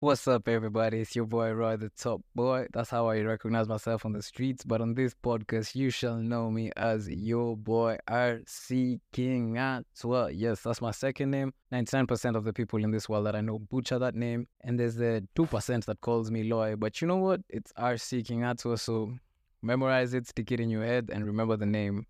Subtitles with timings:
[0.00, 1.00] What's up, everybody?
[1.00, 2.68] It's your boy Roy, the top boy.
[2.72, 4.62] That's how I recognize myself on the streets.
[4.62, 10.30] But on this podcast, you shall know me as your boy RC King Atwa.
[10.32, 11.52] Yes, that's my second name.
[11.72, 14.46] 99% of the people in this world that I know butcher that name.
[14.60, 16.76] And there's the 2% that calls me Loy.
[16.76, 17.40] But you know what?
[17.48, 18.78] It's RC King Atwa.
[18.78, 19.12] So
[19.62, 22.06] memorize it, stick it in your head, and remember the name.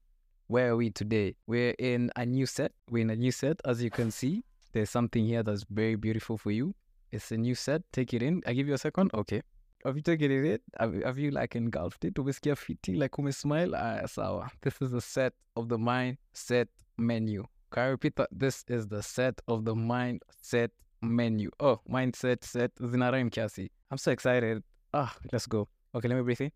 [0.49, 1.37] Where are we today?
[1.47, 2.73] We're in a new set.
[2.91, 4.45] We're in a new set, as you can see.
[4.75, 6.75] There's something here that's very beautiful for you.
[7.11, 7.83] It's a new set.
[7.93, 8.43] Take it in.
[8.47, 9.11] I give you a second.
[9.15, 9.43] Okay.
[9.85, 10.59] Have you taken it in?
[10.79, 12.15] Have, have you like engulfed it?
[12.15, 13.75] Umesikia fiti like umesmile?
[13.75, 14.51] Ah, sawa.
[14.61, 16.67] This is the set of the mindset
[16.99, 17.45] menu.
[17.71, 18.29] Can I repeat that?
[18.33, 21.51] This is the set of the mindset menu.
[21.61, 22.73] Oh, mindset set.
[22.79, 23.69] Zina rhyme kiasi.
[23.91, 24.63] I'm so excited.
[24.93, 25.69] Ah, let's go.
[25.95, 26.51] Okay, let me breathe in.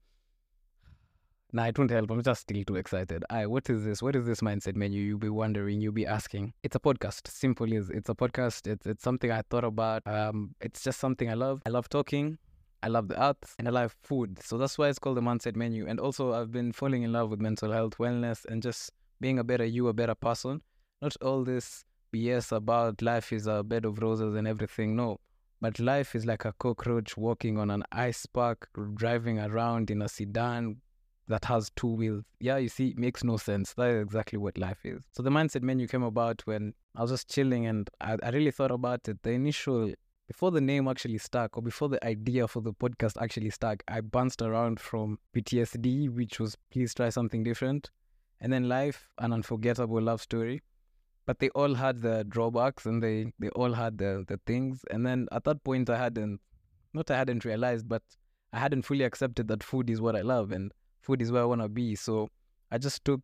[1.54, 2.10] Nah, it won't help.
[2.10, 3.24] I'm just still too excited.
[3.28, 4.02] Aye, what is this?
[4.02, 5.02] What is this mindset menu?
[5.02, 6.54] You'll be wondering, you'll be asking.
[6.62, 7.28] It's a podcast.
[7.28, 8.66] Simple is it's a podcast.
[8.66, 10.06] It's it's something I thought about.
[10.06, 11.60] Um, it's just something I love.
[11.66, 12.38] I love talking.
[12.82, 14.42] I love the arts and I love food.
[14.42, 15.86] So that's why it's called the mindset menu.
[15.86, 18.90] And also I've been falling in love with mental health, wellness, and just
[19.20, 20.62] being a better you, a better person.
[21.02, 21.84] Not all this
[22.14, 24.96] BS about life is a bed of roses and everything.
[24.96, 25.20] No.
[25.60, 30.08] But life is like a cockroach walking on an ice pack, driving around in a
[30.08, 30.80] sedan,
[31.28, 32.24] that has two wheels.
[32.40, 33.74] Yeah, you see, makes no sense.
[33.74, 35.04] That is exactly what life is.
[35.12, 38.50] So the mindset menu came about when I was just chilling and I, I really
[38.50, 39.22] thought about it.
[39.22, 39.92] The initial,
[40.26, 44.00] before the name actually stuck or before the idea for the podcast actually stuck, I
[44.00, 47.90] bounced around from PTSD, which was please try something different,
[48.40, 50.62] and then life, an unforgettable love story.
[51.24, 54.84] But they all had the drawbacks and they, they all had the, the things.
[54.90, 56.40] And then at that point, I hadn't,
[56.92, 58.02] not I hadn't realized, but
[58.52, 60.50] I hadn't fully accepted that food is what I love.
[60.50, 60.72] And
[61.02, 61.94] food is where I want to be.
[61.94, 62.28] So
[62.70, 63.20] I just took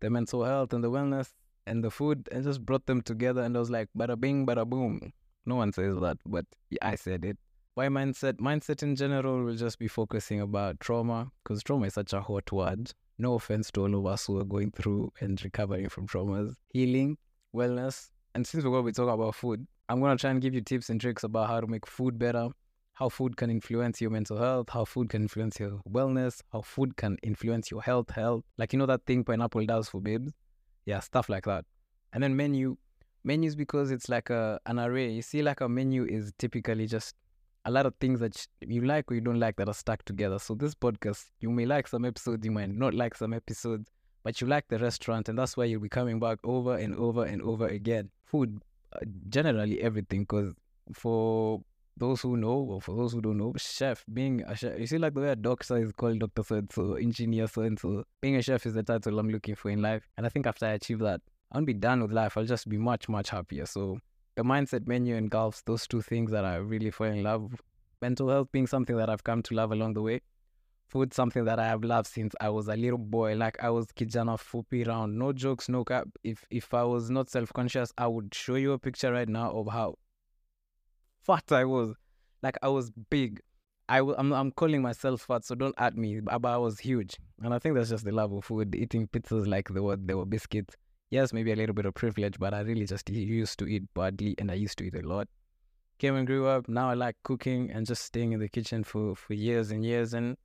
[0.00, 1.32] the mental health and the wellness
[1.66, 3.42] and the food and just brought them together.
[3.42, 5.12] And I was like, bada bing, bada boom.
[5.46, 6.44] No one says that, but
[6.82, 7.38] I said it.
[7.74, 8.34] Why mindset?
[8.34, 12.50] Mindset in general will just be focusing about trauma because trauma is such a hot
[12.52, 12.92] word.
[13.18, 16.54] No offense to all of us who are going through and recovering from traumas.
[16.72, 17.16] Healing,
[17.54, 20.40] wellness, and since we're going to be talking about food, I'm going to try and
[20.40, 22.48] give you tips and tricks about how to make food better,
[23.00, 26.94] how food can influence your mental health, how food can influence your wellness, how food
[26.98, 28.44] can influence your health, health.
[28.58, 30.34] Like you know that thing pineapple does for babes?
[30.84, 31.64] Yeah, stuff like that.
[32.12, 32.76] And then menu.
[33.22, 35.10] Menus because it's like a an array.
[35.10, 37.16] You see, like a menu is typically just
[37.64, 40.38] a lot of things that you like or you don't like that are stuck together.
[40.38, 43.90] So this podcast, you may like some episodes, you might not like some episodes,
[44.22, 47.24] but you like the restaurant, and that's why you'll be coming back over and over
[47.24, 48.10] and over again.
[48.24, 48.62] Food,
[48.94, 50.54] uh, generally everything, because
[50.94, 51.60] for
[52.00, 54.98] those who know, or for those who don't know, chef, being a chef, you see,
[54.98, 58.04] like the way a doctor is called doctor so and so, engineer so and so.
[58.22, 60.08] Being a chef is the title I'm looking for in life.
[60.16, 61.20] And I think after I achieve that,
[61.52, 62.36] I won't be done with life.
[62.36, 63.66] I'll just be much, much happier.
[63.66, 63.98] So
[64.34, 67.60] the mindset menu engulfs those two things that I really fall in love.
[68.00, 70.22] Mental health being something that I've come to love along the way.
[70.88, 73.34] Food, something that I have loved since I was a little boy.
[73.34, 75.18] Like I was kijana fupi round.
[75.18, 76.08] No jokes, no cap.
[76.24, 79.68] If if I was not self-conscious, I would show you a picture right now of
[79.68, 79.96] how
[81.22, 81.94] fat I was.
[82.42, 83.40] Like I was big.
[83.88, 86.20] I w- I'm, I'm calling myself fat, so don't at me.
[86.20, 87.16] But I was huge.
[87.42, 88.74] And I think that's just the love of food.
[88.74, 90.76] Eating pizzas like they were, they were biscuits.
[91.10, 94.36] Yes, maybe a little bit of privilege, but I really just used to eat badly
[94.38, 95.26] and I used to eat a lot.
[95.98, 96.68] Came and grew up.
[96.68, 100.14] Now I like cooking and just staying in the kitchen for, for years and years.
[100.14, 100.36] And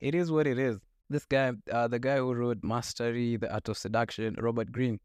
[0.00, 0.78] it is what it is.
[1.10, 4.98] This guy, uh, the guy who wrote Mastery, The Art of Seduction, Robert Greene,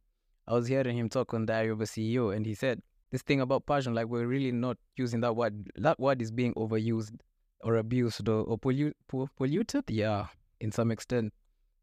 [0.48, 3.42] I was hearing him talk on Diary of a CEO and he said, this thing
[3.42, 5.70] about passion, like we're really not using that word.
[5.78, 7.16] That word is being overused
[7.62, 8.94] or abused or, or pollu-
[9.38, 9.84] polluted.
[9.90, 10.28] Yeah,
[10.60, 11.34] in some extent.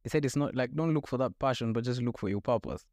[0.04, 2.40] He said it's not like don't look for that passion, but just look for your
[2.40, 2.84] purpose.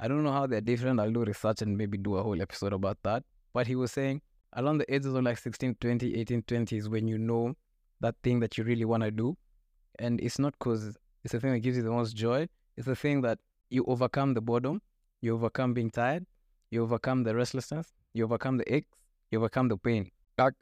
[0.00, 0.98] I don't know how they're different.
[0.98, 3.22] I'll do research and maybe do a whole episode about that.
[3.52, 4.22] But he was saying
[4.56, 7.54] around the ages of like 16, 20, 18, 20 is when you know
[8.00, 9.36] that thing that you really want to do.
[9.98, 12.48] And it's not because it's the thing that gives you the most joy.
[12.76, 13.38] It's the thing that
[13.68, 14.80] you overcome the boredom,
[15.20, 16.24] you overcome being tired,
[16.70, 18.98] you overcome the restlessness, you overcome the aches,
[19.30, 20.10] you overcome the pain.
[20.38, 20.54] Like,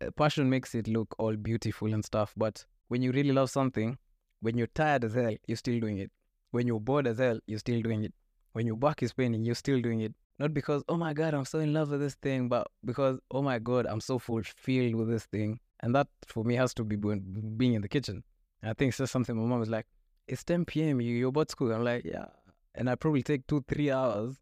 [0.00, 3.98] uh, passion makes it look all beautiful and stuff, but when you really love something,
[4.40, 6.10] when you're tired as hell, you're still doing it.
[6.52, 8.12] When you're bored as hell, you're still doing it.
[8.52, 10.14] When your back is paining, you're still doing it.
[10.38, 13.42] Not because, oh my God, I'm so in love with this thing, but because, oh
[13.42, 15.60] my God, I'm so fulfilled with this thing.
[15.80, 18.24] And that for me has to be being in the kitchen.
[18.62, 19.86] And I think it's just something my mom was like,
[20.26, 21.72] it's 10 p.m., you're about school.
[21.72, 22.26] I'm like, yeah.
[22.74, 24.36] And I probably take two, three hours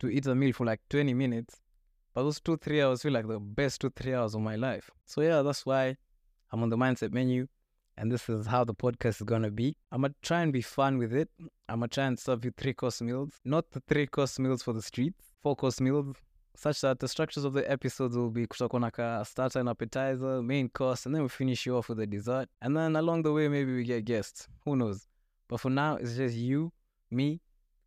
[0.00, 1.60] to eat a meal for like 20 minutes.
[2.12, 4.90] But those two, three hours feel like the best two, three hours of my life.
[5.06, 5.96] So yeah, that's why
[6.50, 7.46] I'm on the mindset menu.
[7.96, 9.76] And this is how the podcast is gonna be.
[9.92, 11.28] I'm gonna try and be fun with it.
[11.68, 13.34] I'm gonna try and serve you three course meals.
[13.44, 16.16] Not the three course meals for the streets, four course meals,
[16.56, 20.42] such that the structures of the episodes will be kutakuwa na ka starter and appetizer,
[20.42, 22.48] main course, and then we finish you off with a dessert.
[22.62, 24.48] And then along the way, maybe we get guests.
[24.64, 25.06] Who knows?
[25.48, 26.72] But for now, it's just you,
[27.10, 27.40] me,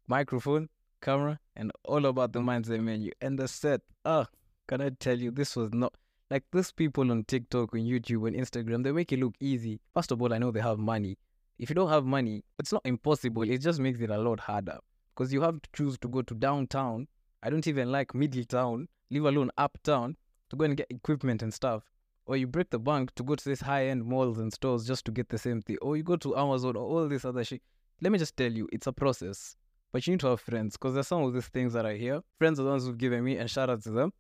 [0.08, 0.70] microphone,
[1.04, 3.12] camera, and all about the Mind's mindset menu.
[3.22, 4.28] And the set, ah,
[4.68, 5.94] can I tell you, this was not
[6.32, 9.80] like these people on TikTok, on YouTube, and Instagram, they make it look easy.
[9.94, 11.18] First of all, I know they have money.
[11.60, 13.44] If you don't have money, it's not impossible.
[13.44, 14.80] It just makes it a lot harder
[15.14, 17.08] because you have to choose to go to downtown.
[17.44, 20.18] I don't even like Middletown, leave alone uptown
[20.50, 21.84] to go and get equipment and stuff.
[22.26, 25.06] Or you break the bank to go to these high end malls and stores just
[25.06, 25.78] to get the same thing.
[25.82, 27.62] Or you go to Amazon or all this other shit.
[28.02, 29.56] Let me just tell you, it's a process.
[29.94, 32.22] But you need to have friends because there's some of these things that I hear.
[32.40, 34.12] Friends are the ones who've given me and shout out to them.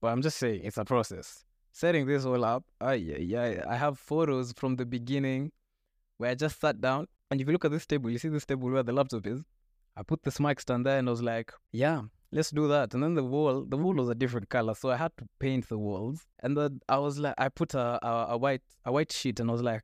[0.00, 1.44] But I'm just saying, it's a process.
[1.70, 5.52] Setting this all up, I, yeah, I have photos from the beginning
[6.18, 7.06] where I just sat down.
[7.30, 9.40] And if you look at this table, you see this table where the laptop is?
[9.96, 12.02] I put this mic stand there and I was like, yeah,
[12.32, 12.92] let's do that.
[12.92, 15.68] And then the wall, the wall was a different color, so I had to paint
[15.68, 16.26] the walls.
[16.40, 19.48] And then I was like, I put a, a, a white a white sheet, and
[19.50, 19.82] I was like,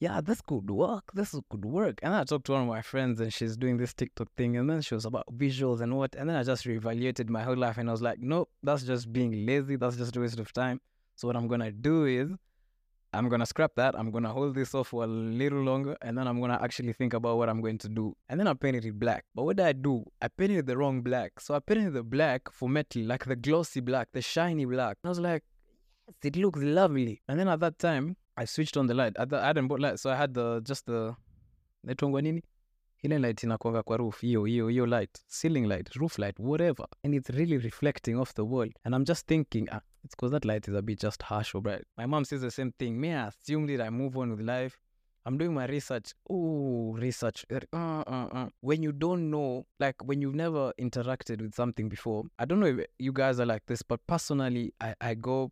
[0.00, 1.10] yeah, this could work.
[1.14, 1.98] This could work.
[2.02, 4.68] And I talked to one of my friends, and she's doing this TikTok thing, and
[4.68, 6.14] then she was about visuals and what.
[6.16, 9.12] And then I just reevaluated my whole life, and I was like, nope, that's just
[9.12, 9.76] being lazy.
[9.76, 10.80] That's just a waste of time.
[11.16, 12.30] So what I'm gonna do is
[13.12, 13.94] I'm gonna scrap that.
[13.96, 17.14] I'm gonna hold this off for a little longer, and then I'm gonna actually think
[17.14, 18.16] about what I'm going to do.
[18.28, 19.24] And then I painted it black.
[19.34, 20.04] But what did I do?
[20.20, 21.38] I painted the wrong black.
[21.38, 24.98] So I painted the black for metal, like the glossy black, the shiny black.
[25.04, 25.44] I was like,
[26.08, 27.22] yes, it looks lovely.
[27.28, 29.14] And then at that time, I switched on the light.
[29.18, 31.14] I, I hadn't bought light, so I had the just the
[31.84, 32.42] naitwangwa nini?
[33.02, 36.86] Ile light inakwanga kwa roof hiyo hiyo hiyo light ceiling light roof light whatever.
[37.02, 38.70] And it's really reflecting off the wall.
[38.84, 41.62] And i'm just thinking ah, it's because that light is a bit just harsh or
[41.62, 41.84] bright.
[41.96, 44.78] My mom says the same thing may i assume that i move on with life?
[45.26, 46.14] I'm doing my research.
[46.30, 47.46] Oh research.
[47.50, 48.48] Uh, uh, uh.
[48.60, 52.66] when you don't know like when you've never interacted with something before i don't know
[52.66, 55.50] if you guys are like this but personally i, I go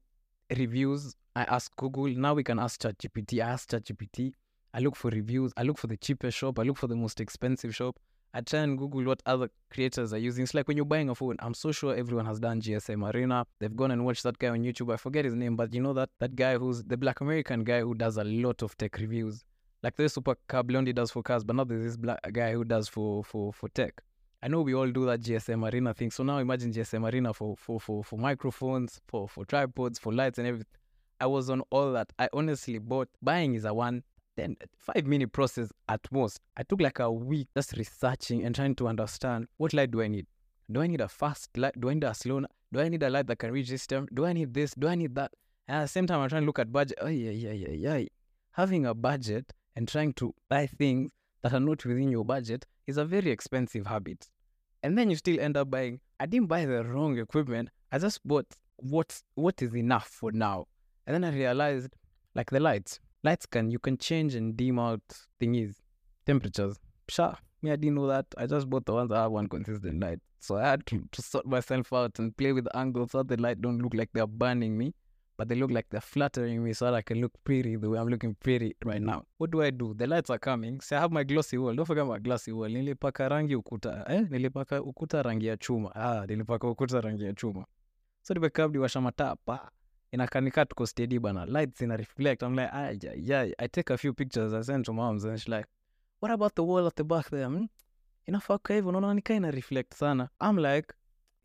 [0.55, 4.33] reviews i ask google now we can ask chatgpt i ask chatgpt
[4.75, 5.53] I look for reviews.
[5.57, 6.59] I look for the cheapest shop.
[6.59, 7.99] I look for the most expensive shop.
[8.35, 10.45] I try and Google what other creators are using.
[10.45, 11.37] It's like when you're buying a phone.
[11.41, 13.47] I'm so sure everyone has done GSM Arena.
[13.61, 14.91] They've gone and watched that guy on YouTube.
[14.91, 17.81] I forget his name, but you know that that guy who's the Black American guy
[17.81, 19.45] who does a lot of tech reviews.
[19.83, 22.65] Like the super car Blondie does for cars, but now there's this black guy who
[22.65, 24.01] does for for for tech.
[24.43, 26.11] I know we all do that GSM Arena thing.
[26.11, 30.39] So now imagine GSM Arena for for for for microphones, for for tripods, for lights
[30.39, 30.67] and everything.
[31.21, 32.13] I was on all that.
[32.19, 34.03] I honestly bought buying is a one
[34.37, 36.41] then five minute process at most.
[36.57, 40.09] I took like a week just researching and trying to understand what light do I
[40.09, 40.27] need.
[40.71, 41.79] Do I need a fast light?
[41.79, 42.41] Do I need a slow?
[42.73, 44.09] Do I need a light that can reach this term?
[44.13, 44.75] Do I need this?
[44.75, 45.33] Do I need that?
[45.69, 46.99] And at the same time, I'm trying to look at budget.
[47.01, 48.07] Oh yeah, yeah, yeah, yeah.
[48.53, 51.13] Having a budget and trying to buy things
[51.43, 54.29] that are not within your budget is a very expensive habit.
[54.83, 56.01] And then you still end up buying.
[56.19, 57.71] I didn't buy the wrong equipment.
[57.91, 58.47] I just bought
[58.77, 60.67] what what is enough for now.
[61.07, 61.95] And then I realized,
[62.35, 65.01] like the lights, lights can you can change and dim out
[65.41, 65.77] thingies
[66.27, 66.79] temperatures
[67.09, 70.01] sure me i didn't know that i just bought the ones that have one consistent
[70.01, 73.37] light so i had to, to sort myself out and play with angles so the
[73.37, 74.93] light don't look like they're burning me
[75.43, 77.99] but they look like they're flattering me so that i can look pretty the way
[77.99, 79.23] i'm looking pretty right now.
[79.39, 79.95] What do i do?
[79.95, 80.81] The lights are coming.
[80.81, 81.75] So i have my glossy wall.
[81.75, 82.69] Don't forget my glossy wall.
[82.71, 84.27] Nilipaka rangi ukuta eh?
[84.31, 85.95] Nilipaka ukuta rangi ya chuma.
[85.95, 87.65] Ah nilipaka ukuta rangi ya chuma.
[88.23, 89.71] So nimekaa niwasha mataa pa
[90.13, 91.47] inakanika tuko steady bana.
[91.47, 92.43] Lights ina reflect.
[92.43, 93.49] I'm like ah, yeah, yeah.
[93.59, 95.67] i take a few pictures i send to moms and she's like
[96.21, 97.47] what about the wall at the back there?
[97.47, 97.67] Hmm?
[98.27, 100.29] inafaa hivyo unaona nikaa ina reflect sana.
[100.41, 100.95] I'm like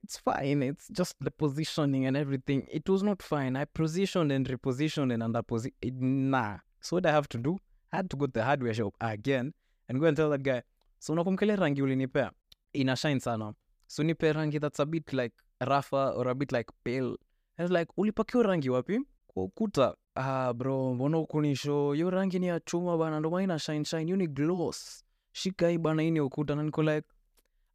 [0.04, 2.68] it's fine it's just the positioning and everything.
[2.72, 3.56] It was not fine.
[3.56, 6.02] I positioned and repositioned and underpositioned.
[6.02, 6.58] nah.
[6.80, 7.58] So what i have to do
[7.92, 9.54] i had to go to the hardware shop again
[9.90, 10.62] and go and tell that guy
[11.00, 12.32] so unakumkele rangi ulinipea?
[12.74, 13.54] Ina shine sana.
[13.88, 17.18] So nipe rangi that's a bit like rougher or a bit like pale?
[17.58, 19.00] I was like ulipakiwa rangi wapi?
[19.28, 24.04] Kwa ah bro mbona ukunisho hiyo rangi ni ya chuma bana maana ina shine shine.
[24.04, 25.04] Hiyo ni gloss.
[25.32, 26.56] Shika hii bana hii ukuta.
[26.56, 27.08] Na niko like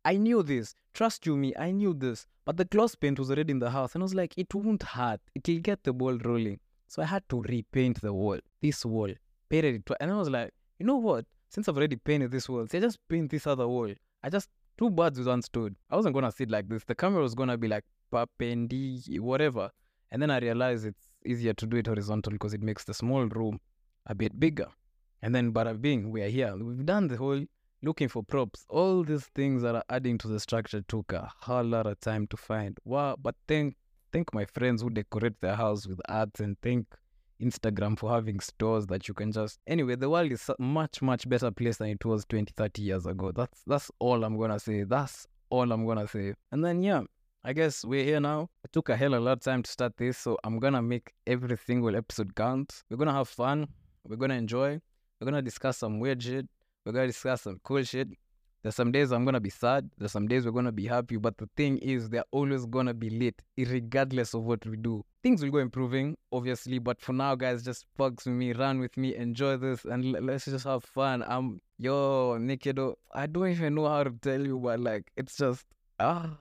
[0.04, 0.74] I knew this.
[0.94, 2.26] Trust you me, I knew this.
[2.44, 3.94] But the gloss paint was already in the house.
[3.94, 5.20] And I was like, it won't hurt.
[5.34, 6.58] It'll get the ball rolling.
[6.88, 8.38] So I had to repaint the wall.
[8.60, 9.08] This wall.
[9.48, 9.96] Painted it.
[10.00, 11.24] And I was like, you know what?
[11.48, 13.92] Since I've already painted this wall, so I just paint this other wall.
[14.22, 15.76] I just two birds with one stone.
[15.90, 16.82] I wasn't gonna sit like this.
[16.84, 19.70] The camera was gonna be like perpendicular, whatever.
[20.10, 23.26] And then I realized it's easier to do it horizontal because it makes the small
[23.26, 23.60] room
[24.06, 24.68] a bit bigger.
[25.20, 26.56] And then, bada bing, we are here.
[26.56, 27.44] We've done the whole
[27.82, 28.64] looking for props.
[28.68, 32.26] All these things that are adding to the structure took a whole lot of time
[32.28, 32.78] to find.
[32.84, 33.76] Wow, but thank
[34.12, 36.86] thank my friends who decorate their house with arts and thank
[37.40, 41.50] Instagram for having stores that you can just anyway the world is much much better
[41.50, 45.26] place than it was 20 30 years ago that's that's all i'm gonna say that's
[45.50, 47.02] all i'm gonna say and then yeah
[47.44, 48.50] I guess we're here now.
[48.62, 50.80] It took a hell of a lot of time to start this, so I'm gonna
[50.80, 52.84] make every single episode count.
[52.88, 53.66] We're gonna have fun.
[54.04, 54.80] We're gonna enjoy.
[55.20, 56.46] We're gonna discuss some weird shit.
[56.84, 58.08] We're gonna discuss some cool shit.
[58.62, 59.90] There's some days I'm gonna be sad.
[59.98, 61.16] There's some days we're gonna be happy.
[61.16, 65.04] But the thing is, they're always gonna be lit, regardless of what we do.
[65.22, 66.78] Things will go improving, obviously.
[66.78, 70.22] But for now, guys, just fucks with me, run with me, enjoy this, and l-
[70.22, 71.24] let's just have fun.
[71.26, 72.94] I'm yo, Nikido.
[73.12, 75.66] I don't even know how to tell you, but like, it's just
[75.98, 76.36] ah.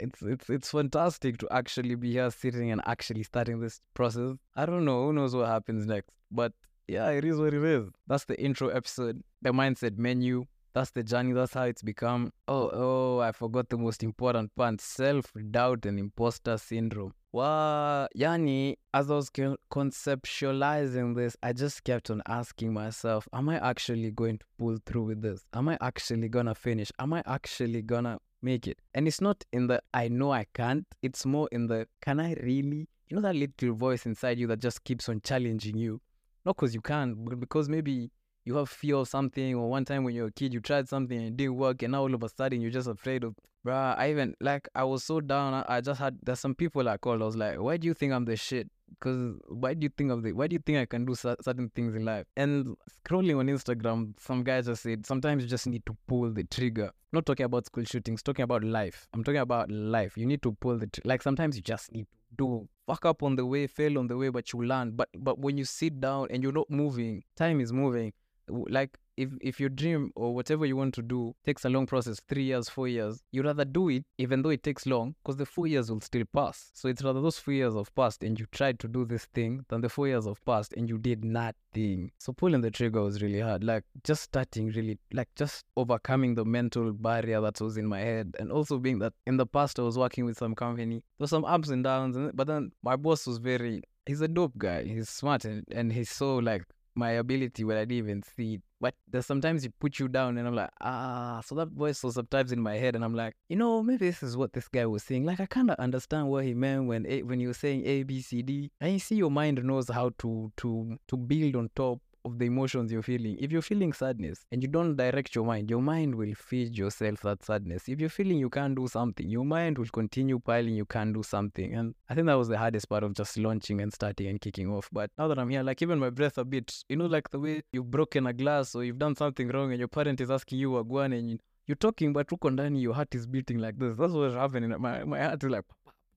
[0.00, 4.36] it's it's it's fantastic to actually be here sitting and actually starting this process.
[4.56, 6.52] I don't know who knows what happens next, but
[6.90, 7.88] yeah, it is what it is.
[8.08, 9.22] That's the intro episode.
[9.42, 10.46] The mindset menu.
[10.74, 11.32] That's the journey.
[11.32, 12.32] That's how it's become.
[12.48, 17.12] Oh, oh, I forgot the most important part self doubt and imposter syndrome.
[17.32, 18.08] Wow.
[18.16, 24.10] Yani, as I was conceptualizing this, I just kept on asking myself, Am I actually
[24.10, 25.44] going to pull through with this?
[25.54, 26.90] Am I actually gonna finish?
[26.98, 28.78] Am I actually gonna make it?
[28.94, 32.34] And it's not in the I know I can't, it's more in the can I
[32.42, 32.88] really?
[33.08, 36.00] You know, that little voice inside you that just keeps on challenging you.
[36.44, 38.10] Not because you can't, but because maybe
[38.44, 41.16] you have fear of something, or one time when you're a kid, you tried something
[41.16, 43.34] and it didn't work, and now all of a sudden you're just afraid of,
[43.66, 43.96] bruh.
[43.98, 45.52] I even, like, I was so down.
[45.52, 47.94] I, I just had, there's some people I called, I was like, why do you
[47.94, 48.70] think I'm the shit?
[48.88, 51.70] Because why do you think of the, why do you think I can do certain
[51.74, 52.26] things in life?
[52.36, 56.44] And scrolling on Instagram, some guy just said, sometimes you just need to pull the
[56.44, 56.90] trigger.
[57.12, 59.06] Not talking about school shootings, talking about life.
[59.12, 60.16] I'm talking about life.
[60.16, 63.22] You need to pull the, tr- like, sometimes you just need to do fuck up
[63.22, 64.92] on the way, fail on the way, but you learn.
[64.92, 68.12] But but when you sit down and you're not moving, time is moving.
[68.48, 72.20] Like if if your dream or whatever you want to do takes a long process,
[72.26, 75.44] three years, four years, you rather do it even though it takes long, because the
[75.44, 76.70] four years will still pass.
[76.72, 79.64] So it's rather those four years of past and you tried to do this thing
[79.68, 82.10] than the four years of past and you did nothing.
[82.18, 83.62] So pulling the trigger was really hard.
[83.62, 88.34] Like just starting really like just overcoming the mental barrier that was in my head.
[88.38, 91.02] And also being that in the past I was working with some company.
[91.18, 94.28] There were some ups and downs, and but then my boss was very he's a
[94.28, 94.84] dope guy.
[94.84, 98.62] He's smart and, and he's so like my ability when I didn't even see it.
[98.80, 101.42] But there's sometimes it put you down, and I'm like, ah.
[101.44, 104.22] So that voice was sometimes in my head, and I'm like, you know, maybe this
[104.22, 105.24] is what this guy was saying.
[105.24, 108.02] Like I kind of understand what he meant when a, when you were saying A,
[108.04, 108.70] B, C, D.
[108.80, 112.46] And you see, your mind knows how to to to build on top of the
[112.46, 113.36] emotions you're feeling.
[113.40, 117.20] If you're feeling sadness and you don't direct your mind, your mind will feed yourself
[117.22, 117.88] that sadness.
[117.88, 121.22] If you're feeling you can't do something, your mind will continue piling you can't do
[121.22, 121.74] something.
[121.74, 124.70] And I think that was the hardest part of just launching and starting and kicking
[124.70, 124.88] off.
[124.92, 127.38] But now that I'm here, like even my breath a bit, you know, like the
[127.40, 130.58] way you've broken a glass or you've done something wrong and your parent is asking
[130.58, 133.96] you wagwan and you, you're talking, but uko ndani your heart is beating like this.
[133.96, 134.70] That's what's happening.
[134.78, 135.64] My my heart is like,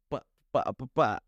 [0.10, 0.20] pa,
[0.52, 1.20] pa, pa, pa,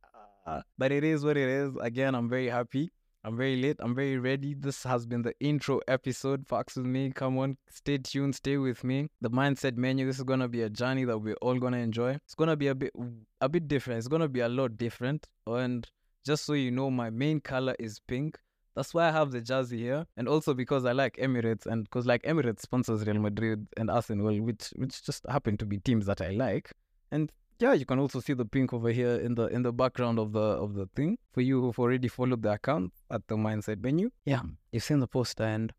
[0.46, 0.64] pa.
[0.78, 1.72] but it is what it is.
[1.82, 2.92] Again, I'm very happy.
[3.26, 3.78] I'm very late.
[3.80, 4.54] I'm very ready.
[4.54, 6.46] This has been the intro episode.
[6.46, 7.10] Fox with me.
[7.10, 8.36] Come on, stay tuned.
[8.36, 9.08] Stay with me.
[9.20, 10.06] The mindset menu.
[10.06, 12.20] This is gonna be a journey that we're all gonna enjoy.
[12.24, 12.94] It's gonna be a bit,
[13.42, 13.98] a bit different.
[13.98, 15.26] It's gonna be a lot different.
[15.48, 15.90] And
[16.24, 18.38] just so you know, my main color is pink.
[18.76, 22.06] That's why I have the jersey here, and also because I like Emirates, and because
[22.06, 26.22] like Emirates sponsors Real Madrid and Arsenal, which which just happen to be teams that
[26.22, 26.72] I like.
[27.12, 30.20] And yeah, you can also see the pink over here in the in the background
[30.20, 31.18] of the of the thing.
[31.32, 34.12] For you who've already followed the account at the mindset menu.
[34.26, 35.72] Yeah, you've seen the poster and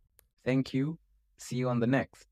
[0.45, 0.99] thank you.
[1.39, 2.27] See you on the next.